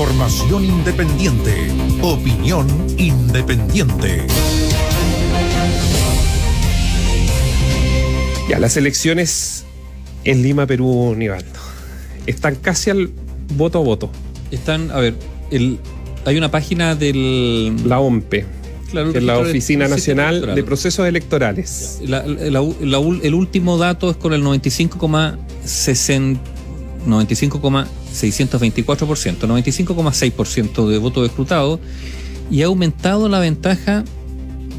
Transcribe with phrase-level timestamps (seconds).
[0.00, 1.66] Información independiente.
[2.02, 4.24] Opinión independiente.
[8.48, 9.64] Ya, las elecciones
[10.22, 11.48] en Lima, Perú, Nivaldo,
[12.26, 13.10] están casi al
[13.56, 14.08] voto a voto.
[14.52, 15.16] Están, a ver,
[15.50, 15.80] el,
[16.24, 17.74] hay una página del...
[17.84, 18.46] La OMPE,
[18.92, 20.54] Claro, que es la Oficina Nacional electoral.
[20.54, 21.98] de Procesos Electorales.
[22.06, 22.60] La- la- la
[23.00, 26.38] ul- el último dato es con el 95,60
[28.18, 31.80] 95,624%, 95,6% de votos escrutados
[32.50, 34.04] y ha aumentado la ventaja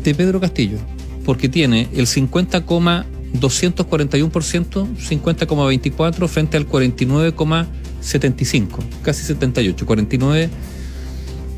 [0.04, 0.78] de Pedro Castillo,
[1.26, 8.68] porque tiene el 50,241%, 50,24% frente al 49,75%,
[9.04, 10.50] casi 78%, 49%.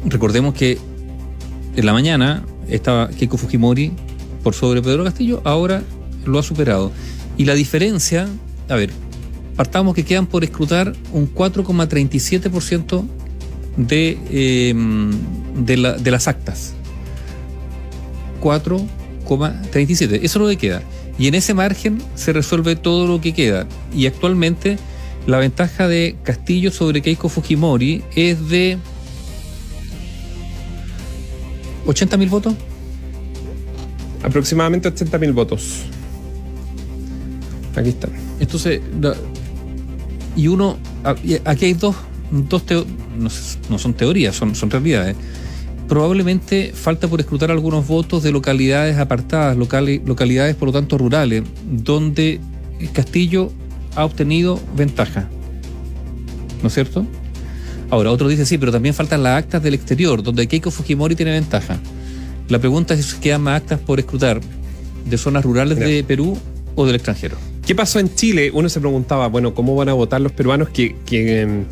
[0.05, 0.79] Recordemos que
[1.75, 3.91] en la mañana estaba Keiko Fujimori
[4.43, 5.83] por sobre Pedro Castillo, ahora
[6.25, 6.91] lo ha superado.
[7.37, 8.27] Y la diferencia,
[8.67, 8.89] a ver,
[9.55, 13.03] partamos que quedan por escrutar un 4,37%
[13.77, 14.73] de, eh,
[15.65, 16.73] de, la- de las actas.
[18.41, 20.15] 4,37.
[20.15, 20.81] Eso es lo que queda.
[21.19, 23.67] Y en ese margen se resuelve todo lo que queda.
[23.95, 24.77] Y actualmente
[25.27, 28.77] la ventaja de Castillo sobre Keiko Fujimori es de
[31.85, 32.53] 80 mil votos.
[34.23, 35.81] Aproximadamente 80 mil votos.
[37.75, 38.11] Aquí están.
[38.39, 39.15] Entonces, la-
[40.35, 41.95] y uno, aquí hay dos,
[42.31, 42.85] dos teo-
[43.69, 45.15] no, son teorías, son, son realidades.
[45.87, 51.43] Probablemente falta por escrutar algunos votos de localidades apartadas, locali- localidades por lo tanto rurales,
[51.69, 52.39] donde
[52.93, 53.51] Castillo
[53.95, 55.27] ha obtenido ventaja.
[56.61, 57.05] ¿No es cierto?
[57.89, 61.31] Ahora, otro dice sí, pero también faltan las actas del exterior, donde Keiko Fujimori tiene
[61.31, 61.77] ventaja.
[62.47, 64.39] La pregunta es si quedan más actas por escrutar
[65.05, 66.37] de zonas rurales de Perú
[66.75, 67.35] o del extranjero.
[67.65, 68.49] ¿Qué pasó en Chile?
[68.53, 70.69] Uno se preguntaba, bueno, ¿cómo van a votar los peruanos?
[70.69, 71.65] Que, que, em,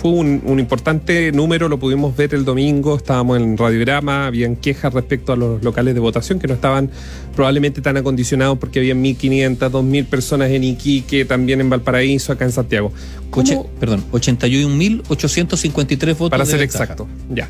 [0.00, 4.94] fue un, un importante número, lo pudimos ver el domingo, estábamos en radiograma, habían quejas
[4.94, 6.90] respecto a los locales de votación que no estaban
[7.36, 12.52] probablemente tan acondicionados porque habían 1.500, 2.000 personas en Iquique, también en Valparaíso, acá en
[12.52, 12.90] Santiago.
[13.28, 16.30] ¿Cómo- Oche- perdón, 81.853 votos.
[16.30, 17.06] para ser exacto.
[17.28, 17.46] Ya.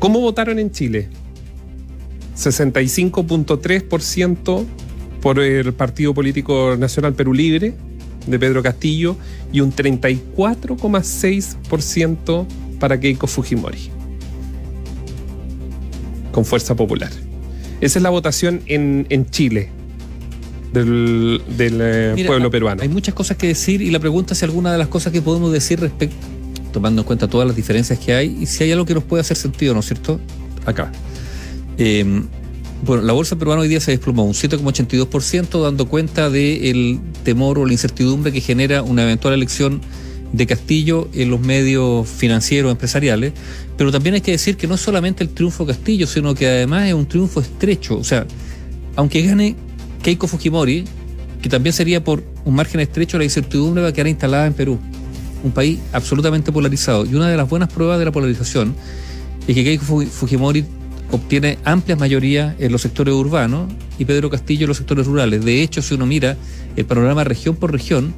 [0.00, 1.08] ¿Cómo votaron en Chile?
[2.36, 4.64] 65.3%
[5.22, 7.74] por el Partido Político Nacional Perú Libre
[8.26, 9.16] de Pedro Castillo
[9.52, 12.46] y un 34,6%
[12.78, 13.90] para Keiko Fujimori.
[16.32, 17.10] Con Fuerza Popular.
[17.80, 19.70] Esa es la votación en, en Chile
[20.72, 22.82] del, del, eh, Mira, pueblo peruano.
[22.82, 25.22] Hay muchas cosas que decir y la pregunta es si alguna de las cosas que
[25.22, 26.26] podemos decir respecto,
[26.72, 29.20] tomando en cuenta todas las diferencias que hay, y si hay algo que nos puede
[29.20, 30.18] hacer sentido, ¿no es cierto?
[30.64, 30.90] Acá.
[31.78, 32.22] Eh,
[32.84, 37.66] bueno, la bolsa peruana hoy día se desplomó un 7,82%, dando cuenta del temor o
[37.66, 39.80] la incertidumbre que genera una eventual elección
[40.32, 43.32] de Castillo en los medios financieros empresariales.
[43.76, 46.46] Pero también hay que decir que no es solamente el triunfo de Castillo, sino que
[46.48, 47.98] además es un triunfo estrecho.
[47.98, 48.26] O sea,
[48.96, 49.54] aunque gane
[50.02, 50.84] Keiko Fujimori,
[51.40, 54.78] que también sería por un margen estrecho, la incertidumbre va a quedar instalada en Perú.
[55.44, 57.04] Un país absolutamente polarizado.
[57.04, 58.74] Y una de las buenas pruebas de la polarización
[59.46, 60.64] es que Keiko Fu- Fujimori
[61.12, 65.44] obtiene amplias mayorías en los sectores urbanos y Pedro Castillo en los sectores rurales.
[65.44, 66.36] De hecho, si uno mira
[66.74, 68.14] el panorama región por región,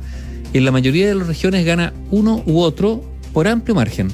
[0.53, 4.09] en la mayoría de las regiones gana uno u otro por amplio margen.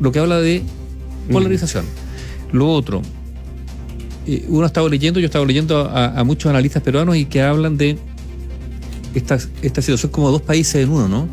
[0.00, 0.62] Lo que habla de
[1.30, 1.84] polarización.
[2.50, 3.02] Lo otro,
[4.26, 7.26] eh, uno ha estado leyendo, yo he estado leyendo a, a muchos analistas peruanos y
[7.26, 7.98] que hablan de
[9.14, 11.28] esta, esta situación como dos países en uno, ¿no?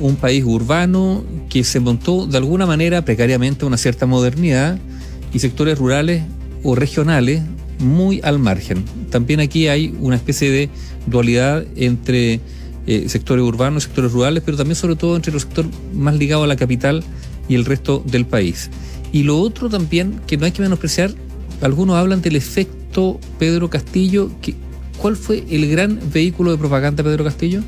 [0.00, 4.78] Un país urbano que se montó de alguna manera precariamente a una cierta modernidad
[5.32, 6.22] y sectores rurales
[6.62, 7.42] o regionales
[7.78, 8.84] muy al margen.
[9.10, 10.70] También aquí hay una especie de
[11.06, 12.40] dualidad entre
[12.86, 16.44] eh, sectores urbanos y sectores rurales, pero también sobre todo entre los sectores más ligados
[16.44, 17.02] a la capital
[17.48, 18.70] y el resto del país.
[19.12, 21.12] Y lo otro también, que no hay que menospreciar,
[21.60, 24.30] algunos hablan del efecto Pedro Castillo.
[24.40, 24.54] Que,
[24.98, 27.62] ¿Cuál fue el gran vehículo de propaganda Pedro Castillo?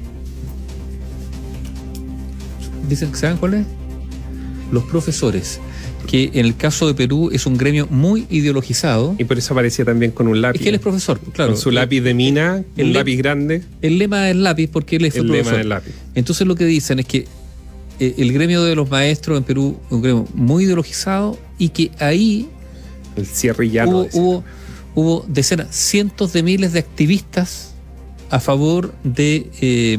[2.89, 3.67] ¿Dicen saben cuál es?
[4.73, 5.61] Los profesores,
[6.07, 9.15] que en el caso de Perú es un gremio muy ideologizado.
[9.19, 10.59] Y por eso aparecía también con un lápiz.
[10.59, 11.53] Es que él es profesor, claro.
[11.53, 15.11] Con su lápiz de mina, el un lápiz grande, El lema es lápiz porque él
[15.11, 15.47] fue el profesor.
[15.53, 15.93] lema del lápiz.
[16.15, 17.27] Entonces lo que dicen es que
[18.01, 21.91] eh, el gremio de los maestros en Perú es un gremio muy ideologizado y que
[22.01, 22.49] ahí
[23.17, 23.91] El cierrillano.
[23.91, 24.45] hubo, hubo,
[24.95, 27.75] hubo decenas, cientos de miles de activistas
[28.31, 29.99] a favor de, eh,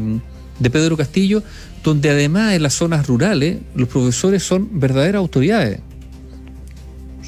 [0.60, 1.42] de Pedro Castillo,
[1.84, 5.80] donde además en las zonas rurales los profesores son verdaderas autoridades.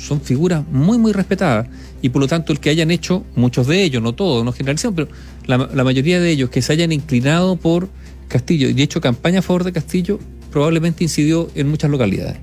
[0.08, 1.68] Son figuras muy, muy respetadas.
[2.02, 4.96] Y por lo tanto, el que hayan hecho, muchos de ellos, no todos, no generalización,
[4.96, 5.10] pero
[5.46, 7.90] la, mayoría de ellos que se hayan inclinado por
[8.30, 10.18] Castillo y hecho campaña a favor de Castillo,
[10.50, 12.38] probablemente incidió en muchas localidades.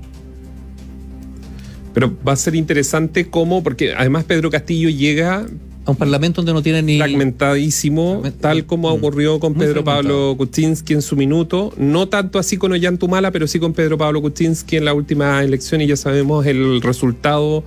[1.95, 5.47] Pero va a ser interesante cómo, porque además Pedro Castillo llega
[5.85, 8.93] a un parlamento donde no tiene ni fragmentadísimo, tal como mm.
[8.93, 13.59] ocurrió con Pedro Pablo Kuczynski en su minuto, no tanto así con Ollantumala, pero sí
[13.59, 17.63] con Pedro Pablo Kuczynski en la última elección y ya sabemos el resultado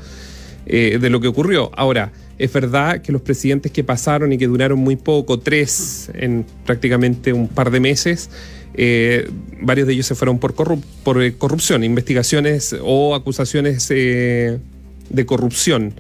[0.66, 1.70] eh, de lo que ocurrió.
[1.76, 6.44] Ahora, es verdad que los presidentes que pasaron y que duraron muy poco, tres en
[6.66, 8.30] prácticamente un par de meses,
[8.74, 9.30] eh,
[9.60, 10.54] varios de ellos se fueron por,
[11.04, 14.60] por eh, corrupción, investigaciones o acusaciones de
[15.24, 15.94] corrupción.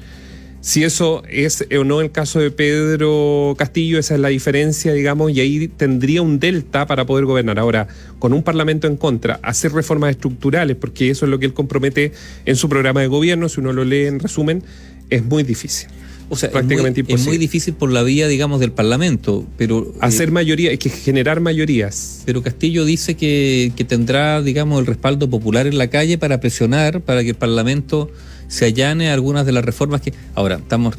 [0.60, 5.30] Si eso es o no el caso de Pedro Castillo, esa es la diferencia, digamos,
[5.32, 7.58] y ahí tendría un delta para poder gobernar.
[7.58, 7.86] Ahora,
[8.18, 12.12] con un Parlamento en contra, hacer reformas estructurales, porque eso es lo que él compromete
[12.44, 14.64] en su programa de gobierno, si uno lo lee en resumen,
[15.10, 15.88] es muy difícil.
[16.30, 19.94] O sea, prácticamente es muy, es muy, difícil por la vía, digamos, del Parlamento, pero...
[20.00, 22.22] Hacer eh, mayoría, hay que generar mayorías.
[22.26, 27.00] Pero Castillo dice que, que tendrá, digamos, el respaldo popular en la calle para presionar,
[27.00, 28.10] para que el Parlamento
[28.48, 30.12] se allane algunas de las reformas que...
[30.34, 30.96] Ahora, estamos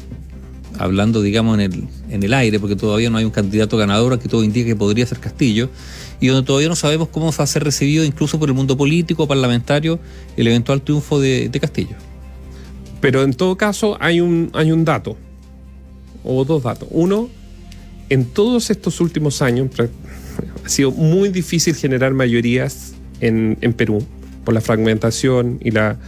[0.78, 4.28] hablando, digamos, en el, en el aire, porque todavía no hay un candidato ganador, que
[4.28, 5.68] todo indica que podría ser Castillo,
[6.20, 9.28] y donde todavía no sabemos cómo va a ser recibido incluso por el mundo político,
[9.28, 9.98] parlamentario,
[10.36, 11.96] el eventual triunfo de, de Castillo.
[13.00, 15.16] Pero en todo caso hay un, hay un dato,
[16.24, 16.88] o dos datos.
[16.90, 17.28] Uno,
[18.08, 19.70] en todos estos últimos años
[20.64, 24.04] ha sido muy difícil generar mayorías en, en Perú
[24.44, 25.98] por la fragmentación y la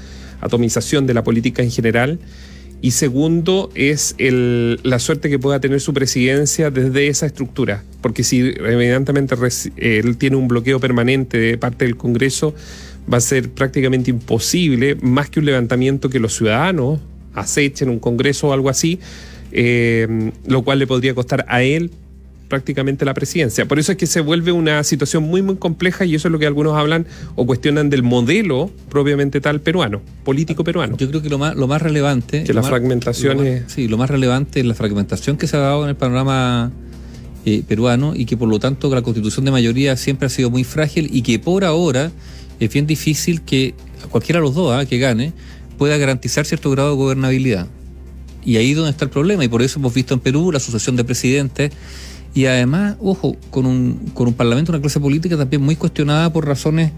[0.43, 2.19] atomización de la política en general.
[2.83, 8.25] Y segundo es el, la suerte que pueda tener su presidencia desde esa estructura, porque
[8.25, 9.37] si evidentemente
[9.77, 12.55] él tiene un bloqueo permanente de parte del Congreso,
[13.11, 16.99] va a ser prácticamente imposible, más que un levantamiento que los ciudadanos
[17.35, 18.99] acechen un Congreso o algo así,
[19.53, 21.93] eh, lo cual le podría costar a él
[22.53, 23.67] prácticamente la presidencia.
[23.67, 26.39] Por eso es que se vuelve una situación muy, muy compleja y eso es lo
[26.39, 30.99] que algunos hablan o cuestionan del modelo propiamente tal peruano, político peruano.
[30.99, 32.45] Yo creo que lo más, lo más relevante...
[32.45, 33.73] Que la fragmentación es...
[33.73, 36.71] Sí, lo más relevante es la fragmentación que se ha dado en el panorama
[37.47, 40.63] eh, peruano y que por lo tanto la constitución de mayoría siempre ha sido muy
[40.63, 42.13] frágil y que por ahora
[42.61, 43.75] es bien difícil que
[44.11, 44.85] cualquiera de los dos ¿ah?
[44.85, 45.33] que gane
[45.79, 47.67] pueda garantizar cierto grado de gobernabilidad.
[48.45, 50.59] Y ahí es donde está el problema, y por eso hemos visto en Perú la
[50.59, 51.73] sucesión de presidentes
[52.35, 56.47] y además, ojo, con un, con un parlamento, una clase política también muy cuestionada por
[56.47, 56.91] razones,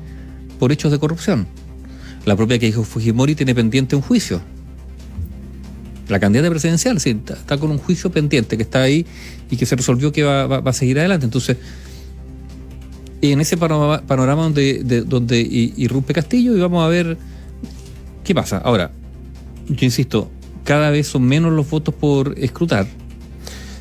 [0.58, 1.46] por hechos de corrupción.
[2.24, 4.40] La propia que dijo Fujimori tiene pendiente un juicio.
[6.08, 9.06] La candidata presidencial, sí, está, con un juicio pendiente que está ahí
[9.50, 11.24] y que se resolvió que va, va, a seguir adelante.
[11.24, 11.56] Entonces,
[13.20, 17.16] en ese panorama, donde, donde irrumpe Castillo y vamos a ver
[18.22, 18.58] qué pasa.
[18.58, 18.92] Ahora,
[19.66, 20.30] yo insisto,
[20.62, 22.86] cada vez son menos los votos por escrutar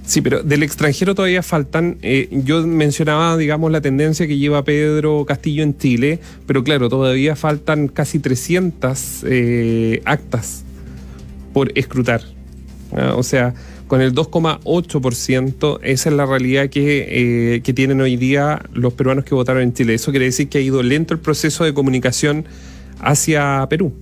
[0.06, 1.98] Sí, pero del extranjero todavía faltan.
[2.02, 7.36] Eh, yo mencionaba, digamos, la tendencia que lleva Pedro Castillo en Chile, pero claro, todavía
[7.36, 10.64] faltan casi 300 eh, actas
[11.54, 12.22] por escrutar.
[12.96, 13.54] Ah, o sea,
[13.88, 19.24] con el 2,8%, esa es la realidad que, eh, que tienen hoy día los peruanos
[19.24, 19.94] que votaron en Chile.
[19.94, 22.46] Eso quiere decir que ha ido lento el proceso de comunicación
[23.00, 23.94] hacia Perú.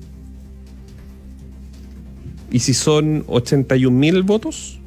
[2.52, 4.81] Y si son 81 mil votos,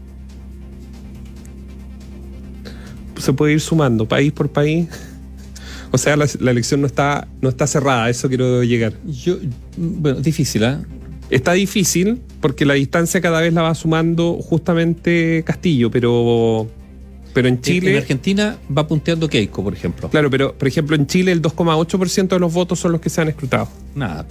[3.24, 4.88] se puede ir sumando país por país.
[5.90, 8.94] O sea, la, elección no está, no está cerrada, eso quiero llegar.
[9.06, 9.36] Yo,
[9.76, 10.82] bueno, difícil, ¿ah?
[11.30, 16.68] Está difícil porque la distancia cada vez la va sumando justamente Castillo, pero,
[17.32, 17.92] pero en Chile...
[17.92, 20.10] En Argentina va punteando Keiko, por ejemplo.
[20.10, 23.20] Claro, pero por ejemplo en Chile el 2,8% de los votos son los que se
[23.20, 23.68] han escrutado.
[23.94, 24.26] Nada.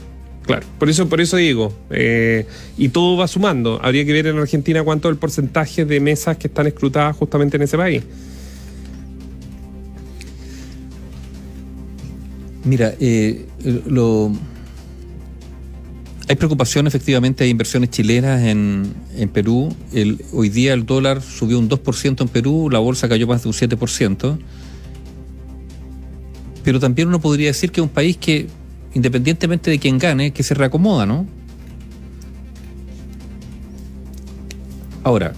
[0.45, 2.45] Claro, por eso, por eso digo, eh,
[2.77, 3.79] y todo va sumando.
[3.81, 7.55] Habría que ver en Argentina cuánto es el porcentaje de mesas que están escrutadas justamente
[7.55, 8.03] en ese país.
[12.65, 13.45] Mira, eh,
[13.87, 14.31] lo,
[16.27, 18.93] hay preocupación, efectivamente, hay inversiones chilenas en,
[19.33, 19.75] Perú.
[20.31, 23.53] Hoy día el dólar subió un 2% en Perú, la bolsa cayó más de un
[23.53, 24.37] 7%.
[26.63, 28.47] Pero también uno podría decir que es un país que,
[28.93, 31.27] independientemente de quién gane, que se reacomoda, ¿no?
[35.03, 35.33] Ahora,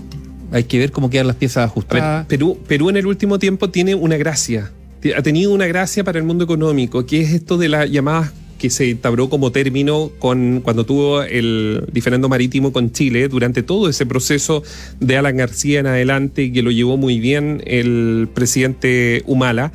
[0.52, 2.28] hay que ver cómo quedan las piezas ajustadas.
[2.28, 4.72] Perú, Perú en el último tiempo tiene una gracia
[5.14, 8.70] ha tenido una gracia para el mundo económico, que es esto de las llamadas que
[8.70, 14.06] se entabló como término con cuando tuvo el diferendo marítimo con Chile durante todo ese
[14.06, 14.64] proceso
[15.00, 19.74] de Alan García en adelante que lo llevó muy bien el presidente Humala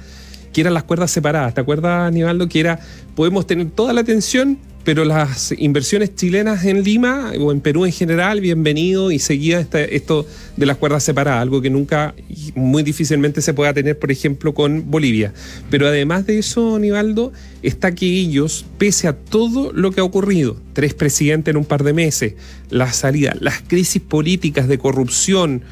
[0.52, 1.54] que eran las cuerdas separadas.
[1.54, 2.48] ¿Te acuerdas, Aníbaldo?
[2.48, 2.80] Que era,
[3.14, 7.92] podemos tener toda la atención, pero las inversiones chilenas en Lima o en Perú en
[7.92, 12.14] general, bienvenido y seguía esto de las cuerdas separadas, algo que nunca,
[12.54, 15.34] muy difícilmente se pueda tener, por ejemplo, con Bolivia.
[15.68, 17.32] Pero además de eso, Nivaldo,
[17.62, 21.84] está que ellos, pese a todo lo que ha ocurrido, tres presidentes en un par
[21.84, 22.34] de meses,
[22.70, 25.62] la salida, las crisis políticas de corrupción,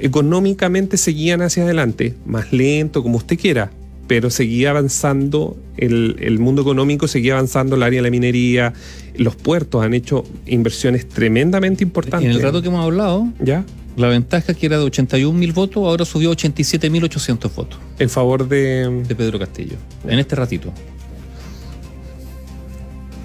[0.00, 3.70] económicamente seguían hacia adelante, más lento, como usted quiera,
[4.08, 8.72] pero seguía avanzando, el, mundo económico seguía avanzando, el área de la minería,
[9.16, 12.28] los puertos han hecho inversiones tremendamente importantes.
[12.28, 13.64] En el rato que hemos hablado, ¿ya?
[13.96, 17.78] La ventaja que era de 81 mil votos, ahora subió a 87 mil 800 votos.
[17.98, 19.02] En favor de...
[19.06, 20.72] De Pedro Castillo, en este ratito.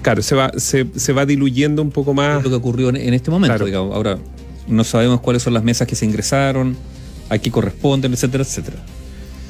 [0.02, 2.44] Claro, se va, se, va diluyendo un poco más.
[2.44, 3.94] lo que ocurrió en, este momento, digamos.
[3.94, 4.18] Ahora,
[4.68, 6.76] no sabemos cuáles son las mesas que se ingresaron,
[7.30, 8.76] a qué corresponden, etcétera, etcétera.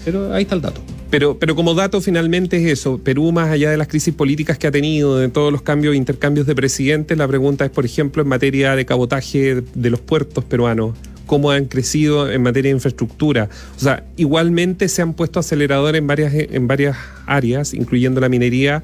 [0.04, 0.80] Pero ahí está el dato.
[1.14, 4.66] Pero, pero como dato finalmente es eso, Perú más allá de las crisis políticas que
[4.66, 8.26] ha tenido, de todos los cambios intercambios de presidentes, la pregunta es, por ejemplo, en
[8.26, 13.49] materia de cabotaje de los puertos peruanos, cómo han crecido en materia de infraestructura.
[13.76, 18.83] O sea, igualmente se han puesto aceleradores en varias, en varias áreas, incluyendo la minería,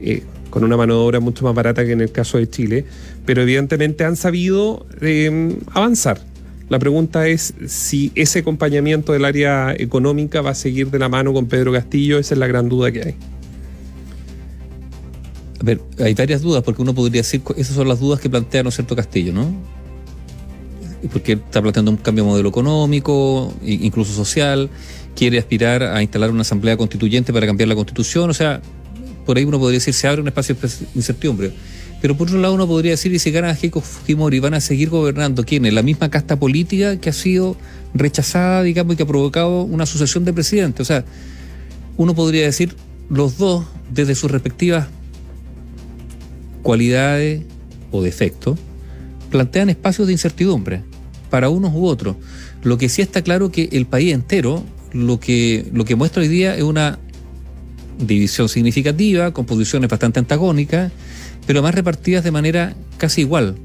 [0.00, 2.86] eh, con una mano de obra mucho más barata que en el caso de Chile,
[3.26, 6.22] pero evidentemente han sabido eh, avanzar.
[6.68, 11.32] La pregunta es si ese acompañamiento del área económica va a seguir de la mano
[11.32, 13.14] con Pedro Castillo, esa es la gran duda que hay.
[15.60, 18.64] A ver, hay varias dudas, porque uno podría decir, esas son las dudas que plantea,
[18.64, 19.46] ¿no cierto, Castillo, ¿no?
[21.12, 24.68] Porque está planteando un cambio de modelo económico, incluso social,
[25.14, 28.60] quiere aspirar a instalar una asamblea constituyente para cambiar la constitución, o sea,
[29.24, 31.52] por ahí uno podría decir, se abre un espacio de incertidumbre.
[32.00, 34.90] Pero por otro lado uno podría decir, y si gana Keiko Fujimori, van a seguir
[34.90, 35.72] gobernando quiénes?
[35.72, 37.56] La misma casta política que ha sido
[37.94, 40.80] rechazada, digamos, y que ha provocado una sucesión de presidentes.
[40.82, 41.04] O sea,
[41.96, 42.74] uno podría decir,
[43.08, 44.88] los dos, desde sus respectivas
[46.62, 47.42] cualidades
[47.92, 48.58] o defectos,
[49.30, 50.82] plantean espacios de incertidumbre
[51.30, 52.16] para unos u otros.
[52.62, 56.28] Lo que sí está claro que el país entero, lo que, lo que muestra hoy
[56.28, 56.98] día es una
[57.98, 60.92] división significativa, con posiciones bastante antagónicas,
[61.46, 63.56] pero más repartidas de manera casi igual.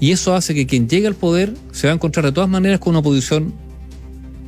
[0.00, 2.80] Y eso hace que quien llegue al poder se va a encontrar de todas maneras
[2.80, 3.52] con una posición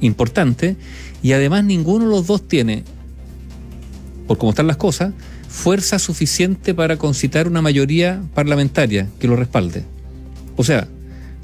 [0.01, 0.77] importante
[1.23, 2.85] y además ninguno de los dos tiene,
[4.27, 5.13] por cómo están las cosas,
[5.49, 9.85] fuerza suficiente para concitar una mayoría parlamentaria que lo respalde.
[10.57, 10.89] O sea,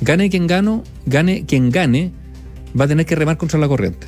[0.00, 2.12] gane quien gano, gane quien gane,
[2.78, 4.06] va a tener que remar contra la corriente.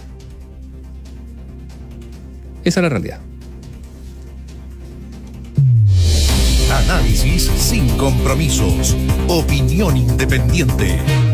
[2.64, 3.20] Esa es la realidad.
[6.70, 8.96] Análisis sin compromisos.
[9.28, 11.29] Opinión independiente.